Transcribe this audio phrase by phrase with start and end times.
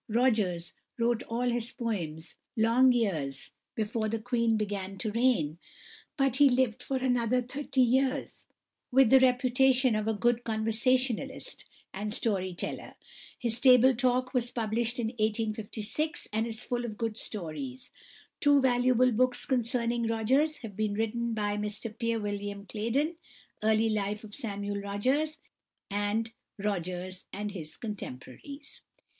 [0.09, 5.59] Rogers wrote all his poems long years before the Queen began to reign,
[6.17, 8.47] but he lived for another thirty years
[8.91, 12.95] with the reputation of a good conversationalist and story teller.
[13.37, 17.91] His "Table Talk" was published in 1856, and it is full of good stories.
[18.39, 23.17] Two valuable books concerning Rogers have been written by Mr Peter William Clayden,
[23.61, 25.37] "Early Life of Samuel Rogers,"
[25.91, 28.81] and "Rogers and His Contemporaries."